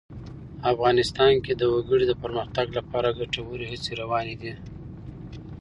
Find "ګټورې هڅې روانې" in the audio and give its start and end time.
3.19-4.35